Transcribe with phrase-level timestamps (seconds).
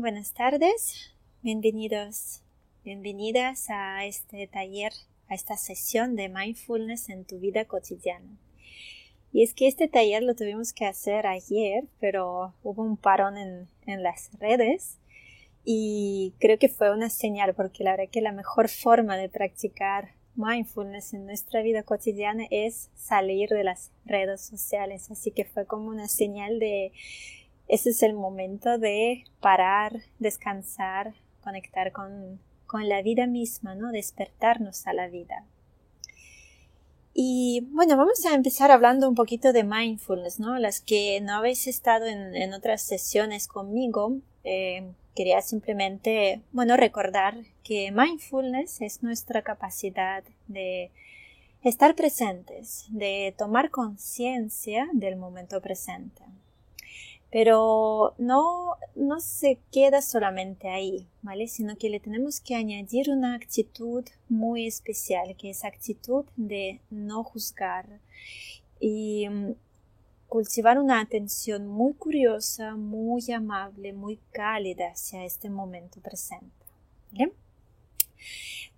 [0.00, 2.40] buenas tardes, bienvenidos,
[2.84, 4.92] bienvenidas a este taller,
[5.28, 8.38] a esta sesión de mindfulness en tu vida cotidiana.
[9.30, 13.68] Y es que este taller lo tuvimos que hacer ayer, pero hubo un parón en,
[14.02, 14.98] las redes
[15.64, 20.14] y creo que fue una señal porque la verdad que la mejor forma de practicar
[20.34, 25.10] mindfulness en nuestra vida cotidiana es salir de las redes sociales.
[25.10, 26.92] Así que fue como una señal de
[27.70, 31.14] ese es el momento de parar, descansar,
[31.44, 33.92] conectar con, con la vida misma, ¿no?
[33.92, 35.44] Despertarnos a la vida.
[37.14, 40.58] Y bueno, vamos a empezar hablando un poquito de mindfulness, ¿no?
[40.58, 47.36] Las que no habéis estado en, en otras sesiones conmigo, eh, quería simplemente, bueno, recordar
[47.62, 50.90] que mindfulness es nuestra capacidad de
[51.62, 56.24] estar presentes, de tomar conciencia del momento presente.
[57.30, 61.46] Pero no, no se queda solamente ahí, ¿vale?
[61.46, 67.22] Sino que le tenemos que añadir una actitud muy especial, que es actitud de no
[67.22, 67.86] juzgar
[68.80, 69.52] y mm,
[70.28, 76.48] cultivar una atención muy curiosa, muy amable, muy cálida hacia este momento presente.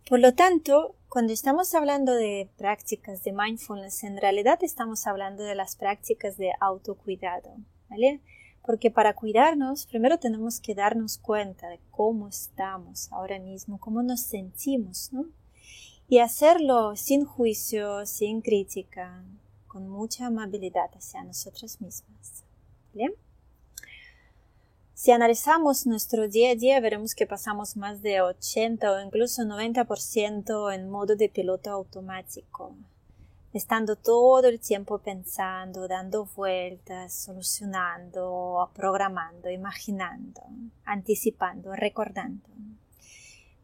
[0.09, 5.55] Por lo tanto, cuando estamos hablando de prácticas de mindfulness, en realidad estamos hablando de
[5.55, 7.57] las prácticas de autocuidado,
[8.65, 14.21] Porque para cuidarnos, primero tenemos que darnos cuenta de cómo estamos ahora mismo, cómo nos
[14.21, 15.27] sentimos, ¿no?
[16.09, 19.25] Y hacerlo sin juicio, sin crítica,
[19.67, 22.45] con mucha amabilidad hacia nosotras mismas.
[24.95, 30.73] Si analizamos nuestro día a día, veremos que pasamos más de 80 o incluso 90%
[30.73, 32.77] en modo de piloto automático
[33.53, 40.41] estando todo el tiempo pensando, dando vueltas, solucionando, programando, imaginando,
[40.85, 42.49] anticipando, recordando.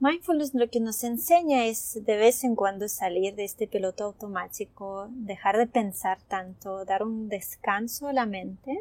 [0.01, 5.09] Mindfulness lo que nos enseña es de vez en cuando salir de este piloto automático,
[5.11, 8.79] dejar de pensar tanto, dar un descanso a la mente,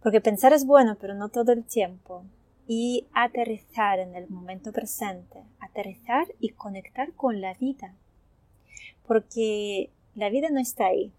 [0.00, 2.22] porque pensar es bueno, pero no todo el tiempo,
[2.68, 7.94] y aterrizar en el momento presente, aterrizar y conectar con la vida,
[9.08, 11.12] porque la vida no está ahí.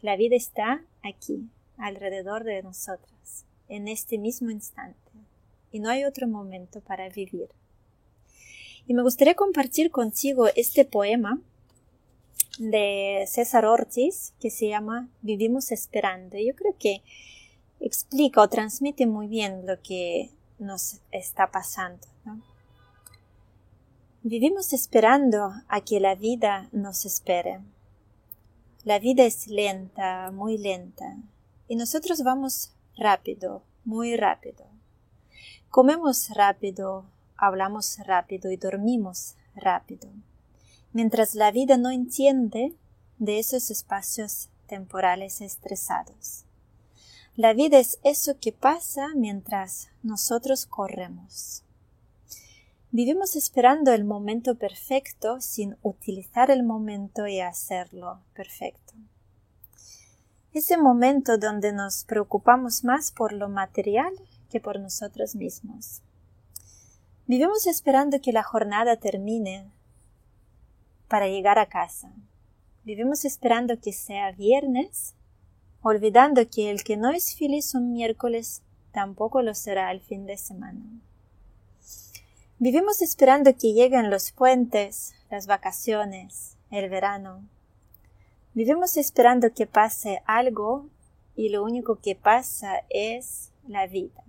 [0.00, 4.98] La vida está aquí, alrededor de nosotras, en este mismo instante.
[5.70, 7.48] Y no hay otro momento para vivir.
[8.88, 11.40] Y me gustaría compartir contigo este poema
[12.58, 16.36] de César Ortiz que se llama Vivimos esperando.
[16.36, 17.00] Yo creo que
[17.78, 22.08] explica o transmite muy bien lo que nos está pasando.
[24.24, 27.60] Vivimos esperando a que la vida nos espere.
[28.84, 31.16] La vida es lenta, muy lenta,
[31.68, 34.66] y nosotros vamos rápido, muy rápido.
[35.70, 37.04] Comemos rápido,
[37.36, 40.08] hablamos rápido y dormimos rápido,
[40.92, 42.74] mientras la vida no entiende
[43.18, 46.44] de esos espacios temporales estresados.
[47.36, 51.62] La vida es eso que pasa mientras nosotros corremos.
[52.94, 58.92] Vivimos esperando el momento perfecto sin utilizar el momento y hacerlo perfecto.
[60.52, 64.12] Ese momento donde nos preocupamos más por lo material
[64.50, 66.02] que por nosotros mismos.
[67.26, 69.70] Vivimos esperando que la jornada termine
[71.08, 72.12] para llegar a casa.
[72.84, 75.14] Vivimos esperando que sea viernes,
[75.80, 78.60] olvidando que el que no es feliz un miércoles
[78.92, 80.82] tampoco lo será el fin de semana.
[82.62, 87.42] Vivimos esperando que lleguen los puentes, las vacaciones, el verano.
[88.54, 90.86] Vivimos esperando que pase algo
[91.34, 94.22] y lo único que pasa es la vida.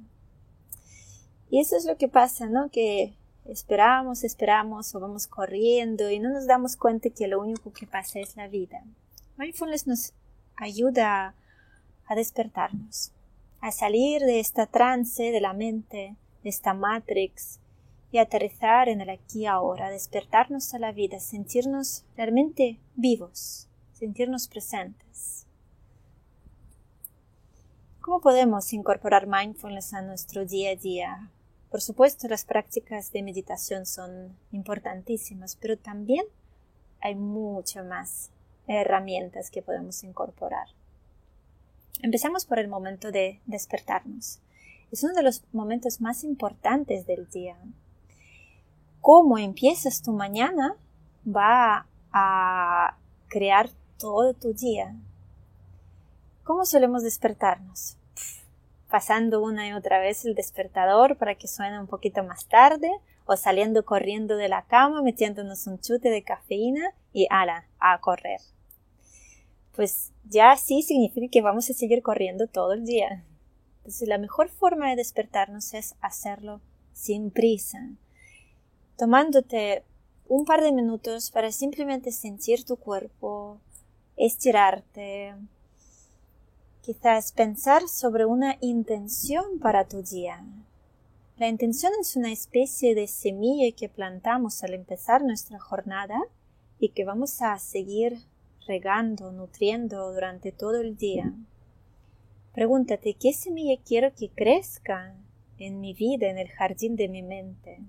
[1.52, 2.72] Y eso es lo que pasa, ¿no?
[2.72, 3.14] Que
[3.46, 8.20] esperamos, esperamos o vamos corriendo y no nos damos cuenta que lo único que pasa
[8.20, 8.84] es la vida.
[9.38, 10.14] Mindfulness nos
[10.56, 11.36] ayuda
[12.08, 13.12] a despertarnos,
[13.62, 17.60] a salir de esta trance de la mente, de esta matrix
[18.14, 24.48] y aterrizar en el aquí y ahora, despertarnos a la vida, sentirnos realmente vivos, sentirnos
[24.48, 25.48] presentes.
[28.02, 31.32] ¿Cómo podemos incorporar mindfulness a nuestro día a día?
[31.72, 36.24] Por supuesto, las prácticas de meditación son importantísimas, pero también
[37.02, 38.30] hay muchas más
[38.68, 40.68] herramientas que podemos incorporar.
[42.04, 44.40] Empezamos por el momento de despertarnos.
[44.92, 47.58] Es uno de los momentos más importantes del día
[49.04, 50.78] cómo empiezas tu mañana
[51.28, 52.98] va a
[53.28, 53.70] crear
[54.00, 54.96] todo tu día.
[56.44, 57.98] ¿Cómo solemos despertarnos?
[58.94, 62.92] pasando una y otra vez el despertador para que suene un poquito más tarde,
[63.26, 68.40] o saliendo corriendo de la cama, metiéndonos un chute de cafeína y ala, a correr.
[69.76, 73.24] Pues ya sí significa que vamos a seguir corriendo todo el día.
[73.78, 76.62] Entonces la mejor forma de despertarnos es hacerlo
[76.94, 77.80] sin prisa,
[78.98, 79.84] tomándote
[80.28, 83.60] un par de minutos para simplemente sentir tu cuerpo,
[84.16, 85.36] estirarte,
[86.82, 90.44] quizás pensar sobre una intención para tu día.
[91.38, 96.20] La intención es una especie de semilla que plantamos al empezar nuestra jornada
[96.80, 98.20] y que vamos a seguir
[98.68, 101.34] regando, nutriendo durante todo el día.
[102.54, 105.16] Pregúntate qué semilla quiero que crezca
[105.58, 107.80] en mi vida, en el jardín de mi mente.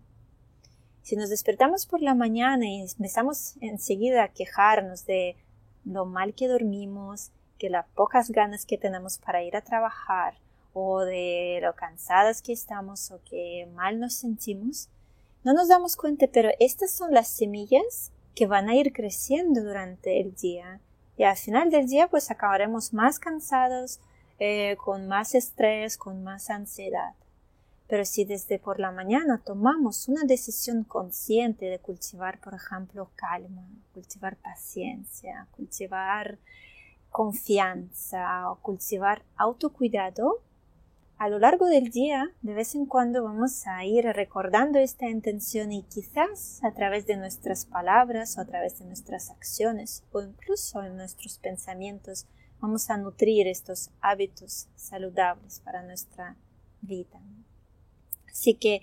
[1.05, 5.37] Si nos despertamos por la mañana y empezamos enseguida a quejarnos de
[5.85, 10.33] lo mal que dormimos, que las pocas ganas que tenemos para ir a trabajar,
[10.73, 14.89] o de lo cansadas que estamos o que mal nos sentimos,
[15.45, 20.23] no nos damos cuenta, pero estas son las semillas que van a ir creciendo durante
[20.23, 20.81] el día.
[21.19, 24.01] Y al final del día, pues acabaremos más cansados,
[24.39, 27.13] eh, con más estrés, con más ansiedad.
[27.87, 33.69] Pero si desde por la mañana tomamos una decisión consciente de cultivar, por ejemplo, calma,
[33.93, 36.39] cultivar paciencia, cultivar
[37.11, 40.43] confianza o cultivar autocuidado,
[41.17, 45.71] a lo largo del día, de vez en cuando vamos a ir recordando esta intención
[45.71, 50.83] y quizás a través de nuestras palabras o a través de nuestras acciones o incluso
[50.83, 52.27] en nuestros pensamientos
[52.61, 56.37] vamos a nutrir estos hábitos saludables para nuestra
[56.81, 57.21] vida.
[58.35, 58.83] Así que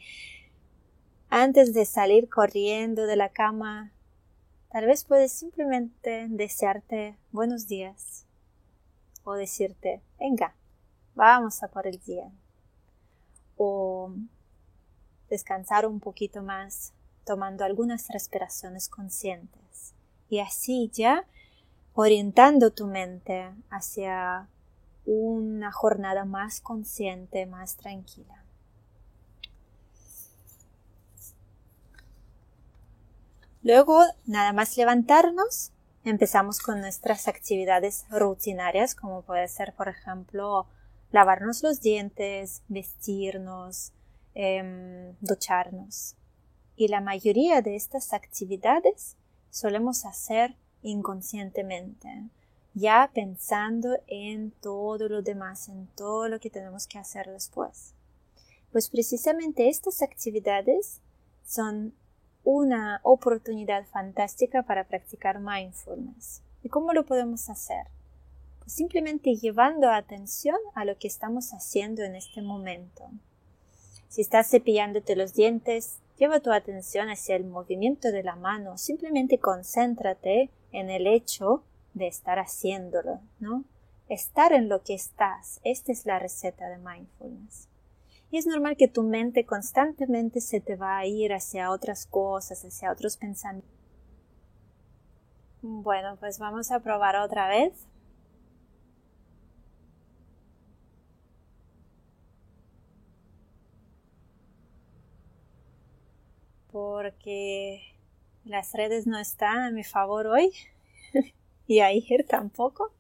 [1.29, 3.91] antes de salir corriendo de la cama,
[4.71, 8.25] tal vez puedes simplemente desearte buenos días
[9.25, 10.55] o decirte, venga,
[11.15, 12.31] vamos a por el día.
[13.57, 14.13] O
[15.29, 16.93] descansar un poquito más
[17.25, 19.93] tomando algunas respiraciones conscientes.
[20.29, 21.25] Y así ya
[21.93, 24.47] orientando tu mente hacia
[25.05, 28.41] una jornada más consciente, más tranquila.
[33.63, 35.71] Luego, nada más levantarnos,
[36.03, 40.65] empezamos con nuestras actividades rutinarias, como puede ser, por ejemplo,
[41.11, 43.91] lavarnos los dientes, vestirnos,
[44.33, 46.15] em, ducharnos.
[46.75, 49.15] Y la mayoría de estas actividades
[49.51, 52.29] solemos hacer inconscientemente,
[52.73, 57.93] ya pensando en todo lo demás, en todo lo que tenemos que hacer después.
[58.71, 61.01] Pues precisamente estas actividades
[61.45, 61.93] son
[62.43, 66.41] una oportunidad fantástica para practicar mindfulness.
[66.63, 67.87] ¿Y cómo lo podemos hacer?
[68.59, 73.09] Pues simplemente llevando atención a lo que estamos haciendo en este momento.
[74.09, 78.77] Si estás cepillándote los dientes, lleva tu atención hacia el movimiento de la mano.
[78.77, 81.63] Simplemente concéntrate en el hecho
[81.93, 83.63] de estar haciéndolo, ¿no?
[84.09, 85.59] Estar en lo que estás.
[85.63, 87.70] Esta es la receta de mindfulness.
[88.31, 92.63] Y es normal que tu mente constantemente se te va a ir hacia otras cosas,
[92.63, 93.69] hacia otros pensamientos.
[95.61, 97.73] Bueno, pues vamos a probar otra vez.
[106.71, 107.81] Porque
[108.45, 110.53] las redes no están a mi favor hoy
[111.67, 112.93] y ayer tampoco.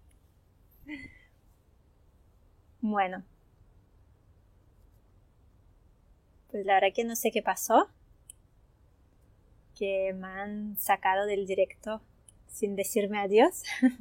[2.81, 3.23] Bueno,
[6.50, 7.87] Pues la verdad que no sé qué pasó.
[9.77, 12.01] Que me han sacado del directo
[12.47, 13.63] sin decirme adiós.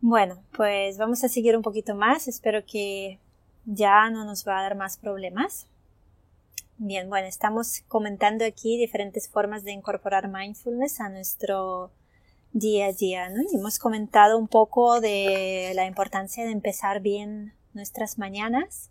[0.00, 2.28] bueno, pues vamos a seguir un poquito más.
[2.28, 3.18] Espero que
[3.64, 5.66] ya no nos va a dar más problemas.
[6.78, 11.90] Bien, bueno, estamos comentando aquí diferentes formas de incorporar mindfulness a nuestro
[12.52, 13.42] día a día, ¿no?
[13.42, 18.90] Y hemos comentado un poco de la importancia de empezar bien nuestras mañanas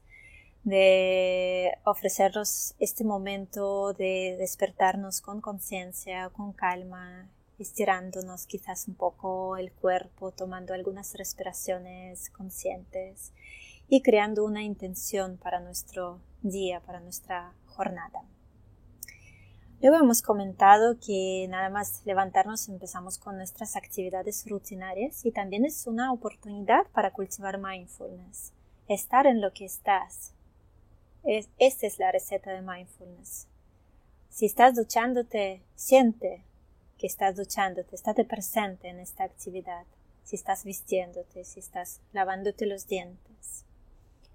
[0.65, 7.29] de ofrecernos este momento de despertarnos con conciencia, con calma,
[7.59, 13.31] estirándonos quizás un poco el cuerpo, tomando algunas respiraciones conscientes
[13.87, 18.23] y creando una intención para nuestro día, para nuestra jornada.
[19.81, 25.85] Luego hemos comentado que nada más levantarnos empezamos con nuestras actividades rutinarias y también es
[25.85, 28.51] una oportunidad para cultivar mindfulness,
[28.87, 30.34] estar en lo que estás,
[31.25, 33.47] esta es la receta de mindfulness.
[34.29, 36.43] Si estás duchándote, siente
[36.97, 39.85] que estás duchándote, estate presente en esta actividad.
[40.23, 43.65] Si estás vistiéndote, si estás lavándote los dientes.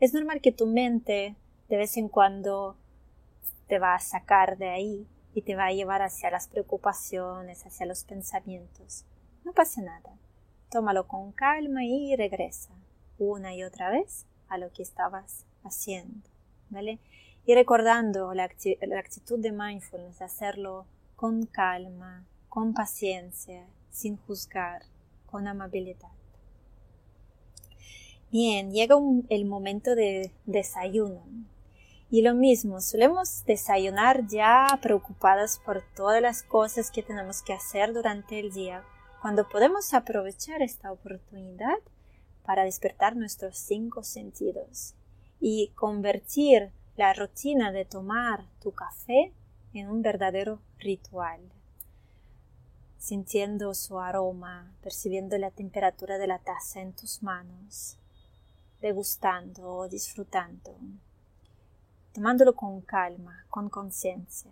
[0.01, 1.37] es normal que tu mente
[1.69, 2.77] de vez en cuando
[3.69, 7.87] te va a sacar de ahí y te va a llevar hacia las preocupaciones, hacia
[7.87, 9.05] los pensamientos.
[9.45, 10.17] No pasa nada.
[10.71, 12.71] Tómalo con calma y regresa
[13.19, 16.29] una y otra vez a lo que estabas haciendo.
[17.47, 20.87] Y recordando la, actitud de mindfulness, hacerlo
[21.17, 24.83] con calma, con paciencia, sin juzgar,
[25.27, 26.11] con amabilidad.
[28.31, 28.97] Bien, llega
[29.29, 31.23] el momento de desayuno.
[32.13, 37.93] Y lo mismo, solemos desayunar ya preocupadas por todas las cosas que tenemos que hacer
[37.93, 38.85] durante el día,
[39.23, 41.79] cuando podemos aprovechar esta oportunidad
[42.45, 44.95] para despertar nuestros cinco sentidos
[45.41, 49.33] y convertir la rutina de tomar tu café
[49.73, 51.41] en un verdadero ritual,
[52.99, 57.97] sintiendo su aroma, percibiendo la temperatura de la taza en tus manos,
[58.81, 60.77] degustando o disfrutando
[62.13, 64.51] tomándolo con calma, con conciencia.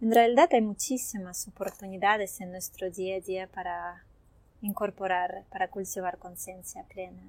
[0.00, 4.04] En realidad hay muchísimas oportunidades en nuestro día a día para
[4.60, 7.22] incorporar, para cultivar conciencia plena.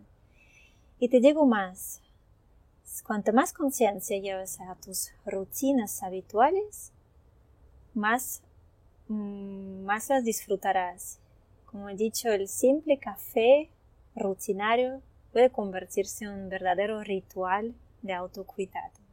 [1.00, 2.02] Y te digo más,
[3.06, 6.92] cuanto más conciencia llevas a tus rutinas habituales,
[7.94, 8.42] más,
[9.08, 11.20] mm, más las disfrutarás.
[11.66, 13.70] Como he dicho, el simple café
[14.16, 19.04] rutinario puede convertirse en un verdadero ritual de autocuidado.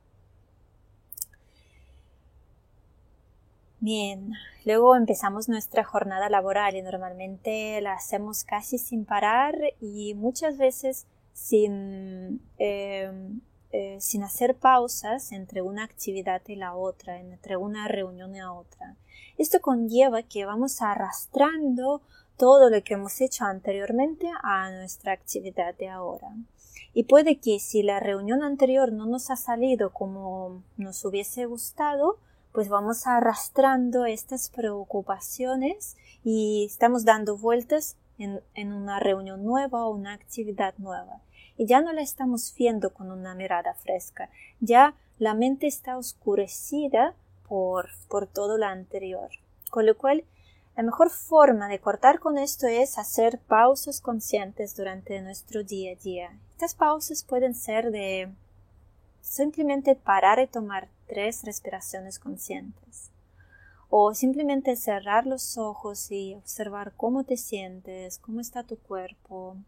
[3.82, 4.34] Bien,
[4.66, 11.06] luego empezamos nuestra jornada laboral y normalmente la hacemos casi sin parar y muchas veces
[11.32, 13.40] sin, em,
[13.72, 18.52] eh, sin hacer pausas entre una actividad y la otra, entre una reunión y la
[18.52, 18.96] otra.
[19.38, 22.02] Esto conlleva que vamos arrastrando
[22.36, 26.28] todo lo que hemos hecho anteriormente a nuestra actividad de ahora.
[26.94, 32.18] Y puede que si la reunión anterior no nos ha salido como nos hubiese gustado,
[32.52, 39.94] pues vamos arrastrando estas preocupaciones y estamos dando vueltas en, en, una reunión nueva o
[39.94, 41.20] una actividad nueva.
[41.60, 47.14] Y ya no la estamos viendo con una mirada fresca, ya la mente está oscurecida
[47.46, 49.28] por, por todo lo anterior.
[49.68, 50.24] Con lo cual,
[50.74, 56.02] la mejor forma de cortar con esto es hacer pausas conscientes durante nuestro día a
[56.02, 56.38] día.
[56.52, 58.32] Estas pausas pueden ser de
[59.20, 63.10] simplemente parar y tomar tres respiraciones conscientes.
[63.90, 69.58] O simplemente cerrar los ojos y observar cómo te sientes, cómo está tu cuerpo,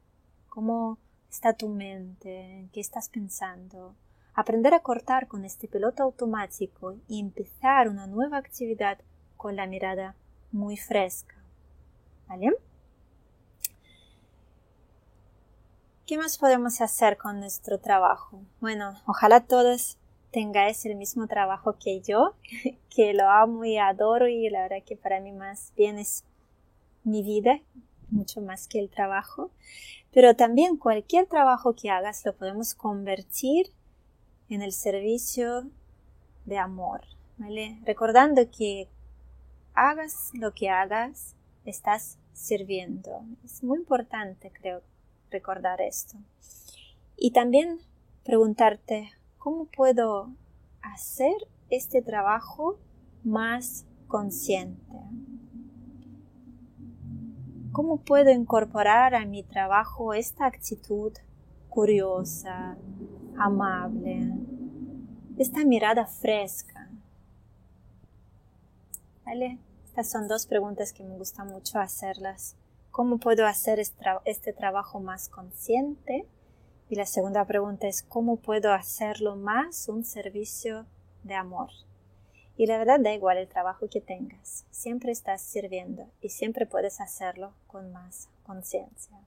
[0.49, 0.97] cómo
[1.33, 3.97] está tu mente, qué estás pensando.
[4.35, 8.99] Aprender a cortar con este piloto automático y empezar una nueva actividad
[9.37, 10.15] con la mirada
[10.53, 11.35] muy fresca.
[12.29, 12.53] ¿Vale?
[16.07, 18.43] ¿Qué más podemos hacer con nuestro trabajo?
[18.61, 19.97] Bueno, ojalá todos
[20.33, 22.35] tengáis el mismo trabajo que yo,
[22.95, 26.25] que lo amo y adoro y la verdad que para mí más bien es
[27.05, 27.61] mi vida,
[28.11, 29.51] mucho más que el trabajo.
[30.13, 33.73] Pero también cualquier trabajo que hagas lo podemos convertir
[34.49, 35.71] en el servicio
[36.45, 37.01] de amor,
[37.39, 37.81] ¿vale?
[37.85, 38.89] Recordando que
[39.75, 43.25] hagas lo que hagas, estás sirviendo.
[43.45, 44.83] Es muy importante, creo,
[45.31, 46.19] recordar esto.
[47.17, 47.79] Y también
[48.25, 50.31] preguntarte, ¿cómo puedo
[50.83, 51.35] hacer
[51.71, 52.79] este trabajo
[53.25, 54.83] más consciente?
[57.73, 61.15] ¿Cómo puedo incorporar a mi trabajo esta actitud
[61.71, 62.77] curiosa,
[63.39, 64.31] amable,
[65.39, 66.91] esta mirada fresca?
[69.25, 69.59] ¿Vale?
[69.87, 72.57] Estas son dos preguntas que me gusta mucho hacerlas.
[72.91, 73.81] ¿Cómo puedo hacer
[74.27, 76.27] este trabajo más consciente?
[76.91, 80.85] Y la segunda pregunta es cómo puedo hacerlo más un servicio
[81.23, 81.71] de amor.
[82.63, 87.01] Y la verdad da igual el trabajo que tengas, siempre estás sirviendo y siempre puedes
[87.01, 89.19] hacerlo con más conciencia.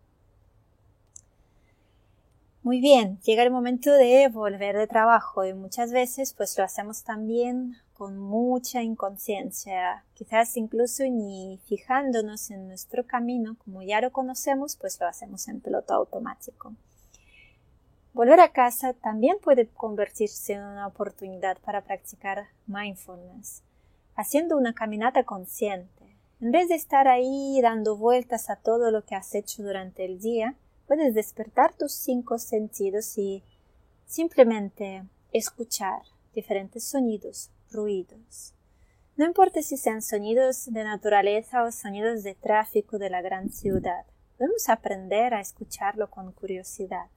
[2.63, 7.03] Muy bien, llega el momento de volver de trabajo y muchas veces pues lo hacemos
[7.03, 14.77] también con mucha inconsciencia, quizás incluso ni fijándonos en nuestro camino, como ya lo conocemos,
[14.77, 16.73] pues lo hacemos en piloto automático.
[18.15, 23.61] Volver a casa también puede convertirse en una oportunidad para practicar mindfulness,
[24.15, 26.15] haciendo una caminata consciente.
[26.39, 30.21] En vez de estar ahí dando vueltas a todo lo que has hecho durante el
[30.21, 30.55] día,
[30.87, 33.43] puedes despertar tus cinco sentidos y
[34.05, 35.03] simplemente
[35.33, 36.03] escuchar
[36.33, 38.53] diferentes sonidos, ruidos.
[39.17, 44.05] No importa si sean sonidos de naturaleza o sonidos de tráfico de la gran ciudad,
[44.37, 47.09] podemos aprender a escucharlo con curiosidad.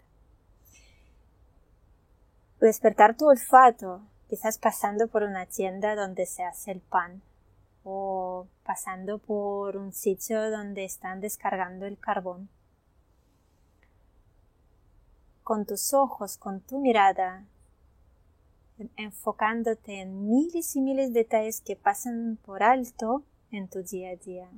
[2.66, 7.22] Despertar tu olfato, quizás pasando por una tienda donde se hace el pan
[7.84, 12.48] o pasando por un sitio donde están descargando el carbón.
[15.42, 17.44] Con tus ojos, con tu mirada,
[18.96, 24.16] enfocándote en miles y miles de detalles que pasan por alto en tu día a
[24.16, 24.50] día.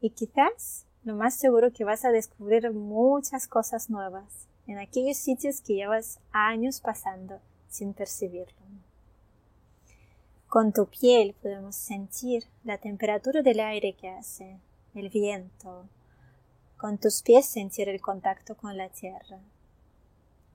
[0.00, 5.60] Y quizás lo más seguro que vas a descubrir muchas cosas nuevas en aquellos sitios
[5.60, 8.56] que llevas años pasando sin percibirlo.
[10.48, 14.58] Con tu piel podemos sentir la temperatura del aire que hace,
[14.94, 15.88] el viento.
[16.76, 19.40] Con tus pies sentir el contacto con la tierra.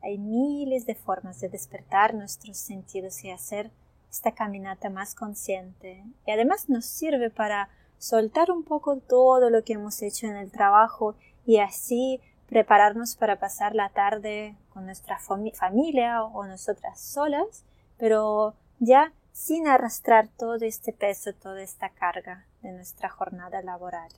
[0.04, 3.72] Hay miles de formas de despertar nuestros sentidos y hacer
[4.12, 6.04] esta caminata más consciente.
[6.26, 10.52] Y además nos sirve para soltar un poco todo lo que hemos hecho en el
[10.52, 17.66] trabajo y así prepararnos para pasar la tarde con nuestra familia o nosotras solas,
[17.98, 24.10] pero ya sin arrastrar todo este peso, toda esta carga de nuestra jornada laboral.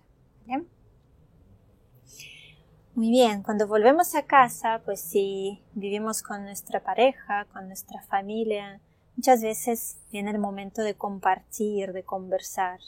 [2.95, 8.81] Muy bien, cuando volvemos a casa, pues si vivimos con nuestra pareja, con nuestra familia,
[9.15, 12.79] muchas veces viene el momento de compartir, de conversar.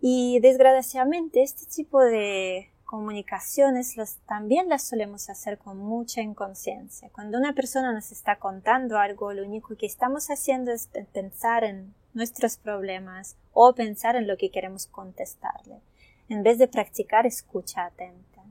[0.00, 7.10] Y desgraciadamente este tipo de comunicaciones también las solemos hacer con mucha inconsciencia.
[7.10, 11.92] Cuando una persona nos está contando algo, lo único que estamos haciendo es pensar en
[12.12, 15.80] nuestros problemas o pensar en lo que queremos contestarle,
[16.28, 18.44] en vez de practicar escucha atenta.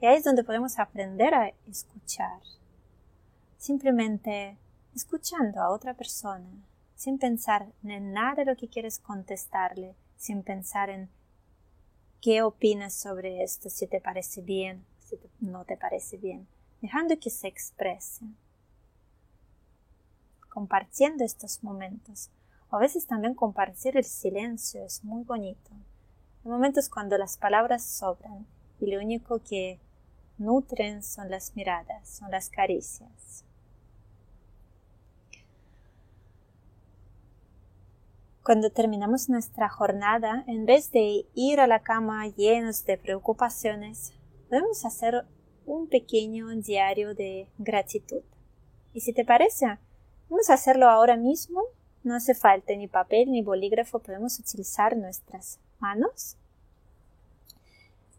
[0.00, 2.40] Y ahí es donde podemos aprender a escuchar.
[3.56, 4.56] Simplemente
[4.96, 6.50] escuchando a otra persona,
[6.96, 11.08] sin pensar en nada de lo que quieres contestarle, sin pensar en
[12.20, 16.46] qué opinas sobre esto, si te parece bien, si no te parece bien,
[16.80, 18.24] dejando que se exprese.
[20.48, 22.30] Compartiendo estos momentos.
[22.70, 25.70] A veces también compartir el silencio es muy bonito.
[26.44, 28.46] Hay momentos cuando las palabras sobran
[28.80, 29.78] y lo único que
[30.38, 33.44] nutren son las miradas, son las caricias.
[38.46, 44.12] Cuando terminamos nuestra jornada, en vez de ir a la cama llenos de preocupaciones,
[44.48, 45.26] podemos hacer
[45.66, 48.22] un pequeño diario de gratitud.
[48.94, 49.80] Y si te parece,
[50.28, 51.60] vamos a hacerlo ahora mismo.
[52.04, 56.36] No hace falta ni papel ni bolígrafo, podemos utilizar nuestras manos.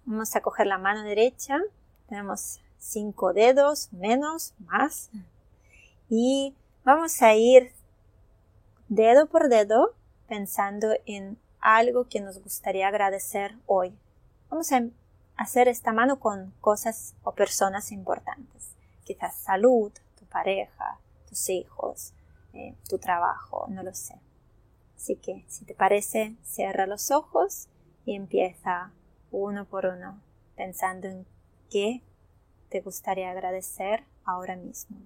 [0.03, 1.57] Vamos a coger la mano derecha,
[2.09, 5.09] tenemos cinco dedos, menos, más.
[6.09, 7.71] Y vamos a ir
[8.89, 9.95] dedo por dedo
[10.27, 13.97] pensando en algo que nos gustaría agradecer hoy.
[14.49, 14.83] Vamos a
[15.35, 18.75] hacer esta mano con cosas o personas importantes.
[19.03, 22.13] Quizás salud, tu pareja, tus hijos,
[22.53, 24.15] eh, tu trabajo, no lo sé.
[24.95, 27.67] Así que, si te parece, cierra los ojos
[28.05, 28.91] y empieza
[29.31, 30.19] uno por uno
[30.55, 31.25] pensando en
[31.69, 32.01] qué
[32.69, 34.97] te gustaría agradecer ahora mismo.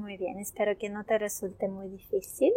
[0.00, 2.54] Muy bien, espero que no te resulte muy difícil.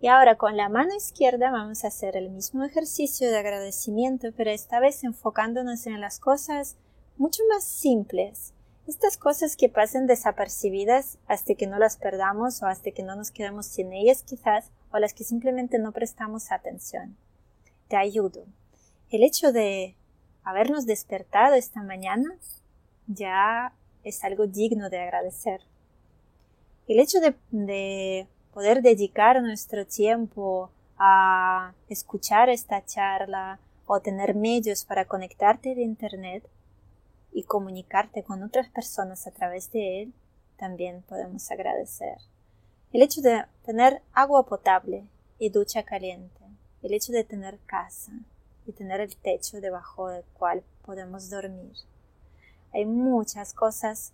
[0.00, 4.50] Y ahora con la mano izquierda vamos a hacer el mismo ejercicio de agradecimiento, pero
[4.50, 6.76] esta vez enfocándonos en las cosas
[7.16, 8.54] mucho más simples.
[8.88, 13.30] Estas cosas que pasen desapercibidas hasta que no las perdamos o hasta que no nos
[13.30, 17.16] quedemos sin ellas quizás, o las que simplemente no prestamos atención.
[17.86, 18.46] Te ayudo.
[19.10, 19.94] El hecho de
[20.42, 22.36] habernos despertado esta mañana
[23.06, 25.60] ya es algo digno de agradecer.
[26.88, 35.04] El hecho de, poder dedicar nuestro tiempo a escuchar esta charla o tener medios para
[35.04, 36.48] conectarte de Internet
[37.32, 40.14] y comunicarte con otras personas a través de él,
[40.56, 42.18] también podemos agradecer.
[42.92, 45.04] El hecho de tener agua potable
[45.38, 46.40] y ducha caliente,
[46.82, 48.12] el hecho de tener casa
[48.64, 51.74] y tener el techo debajo del cual podemos dormir.
[52.72, 54.12] Hay muchas cosas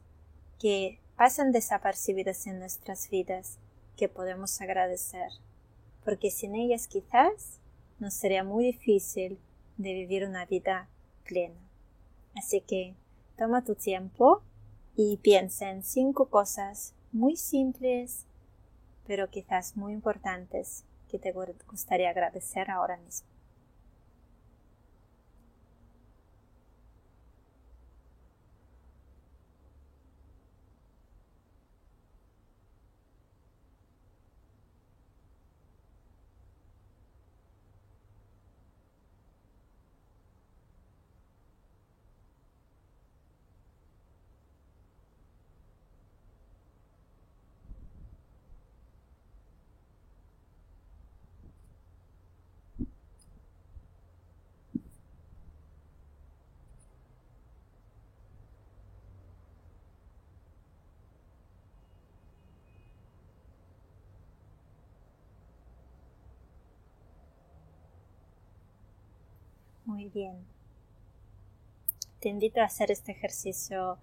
[0.59, 3.59] que pasan desapercibidas en nuestras vidas
[3.97, 5.31] que podemos agradecer,
[6.05, 7.61] porque sin ellas quizás
[7.99, 9.39] nos sería muy difícil
[9.77, 10.89] de vivir una vida
[11.25, 11.61] plena.
[12.35, 12.95] Así que
[13.37, 14.43] toma tu tiempo
[14.97, 18.27] y piensa en cinco cosas muy simples,
[19.07, 21.33] pero quizás muy importantes que te
[21.67, 23.32] gustaría agradecer ahora mismo.
[69.93, 70.39] Muy bien.
[72.19, 73.99] Te invito a hacer este ejercicio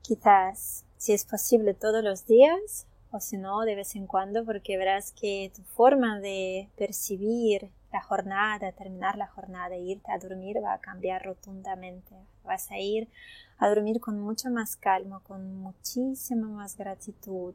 [0.00, 4.78] quizás, si es posible, todos los días o si no, de vez en cuando, porque
[4.78, 10.56] verás que tu forma de percibir la jornada, terminar la jornada e irte a dormir
[10.64, 12.14] va a cambiar rotundamente.
[12.44, 13.08] Vas a ir
[13.58, 17.54] a dormir con mucho más calma, con muchísima más gratitud,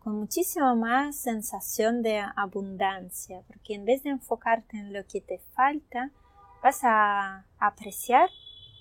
[0.00, 5.38] con muchísima más sensación de abundancia, porque en vez de enfocarte en lo que te
[5.54, 6.10] falta,
[6.64, 8.30] vas a apreciar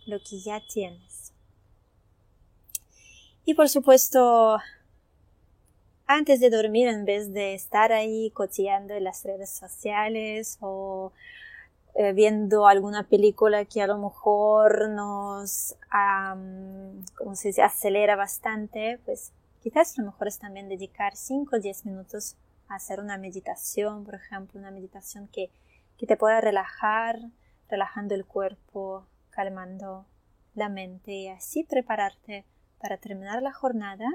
[0.05, 1.33] lo que ya tienes.
[3.43, 4.57] Y por supuesto,
[6.07, 11.11] antes de dormir, en vez de estar ahí cocheando en las redes sociales o
[11.95, 15.75] eh, viendo alguna película que a lo mejor nos,
[17.17, 21.85] como se dice, acelera bastante, pues quizás lo mejor es también dedicar 5 o 10
[21.85, 22.37] minutos
[22.69, 25.49] a hacer una meditación, por ejemplo, una meditación que,
[25.97, 27.19] que te pueda relajar,
[27.73, 30.05] relajando el cuerpo, calmando
[30.53, 32.45] la mente y así prepararte
[32.79, 34.07] para terminar la jornada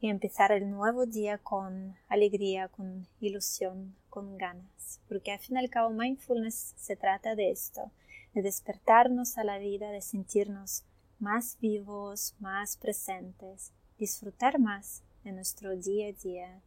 [0.00, 5.00] y empezar el nuevo día con alegría, con ilusión, con ganas.
[5.06, 7.92] Porque al fin y al cabo mindfulness se trata de esto,
[8.34, 10.82] de despertarnos a la vida, de sentirnos
[11.20, 16.60] más vivos, más presentes, disfrutar más de nuestro día a día,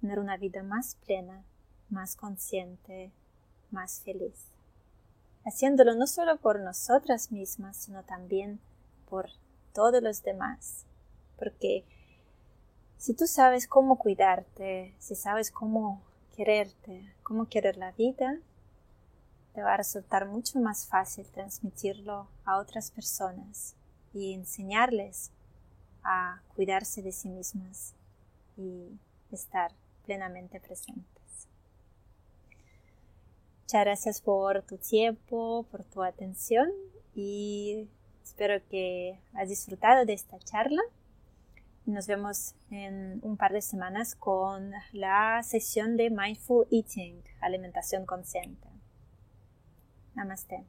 [0.00, 1.44] tener una vida más plena,
[1.88, 3.12] más consciente,
[3.70, 4.53] más feliz
[5.44, 8.60] haciéndolo no solo por nosotras mismas, sino también
[9.08, 9.28] por
[9.72, 10.86] todos los demás.
[11.38, 11.84] Porque
[12.96, 16.02] si tú sabes cómo cuidarte, si sabes cómo
[16.36, 18.38] quererte, cómo querer la vida,
[19.52, 23.76] te va a resultar mucho más fácil transmitirlo a otras personas
[24.12, 25.30] y enseñarles
[26.02, 27.94] a cuidarse de sí mismas
[28.56, 28.98] y
[29.30, 29.72] estar
[30.04, 31.13] plenamente presentes.
[33.74, 36.70] Muchas gracias por tu tiempo, por tu atención
[37.12, 37.88] y
[38.22, 40.80] espero que has disfrutado de esta charla.
[41.84, 48.68] Nos vemos en un par de semanas con la sesión de Mindful Eating, alimentación consciente.
[50.14, 50.64] Namaste.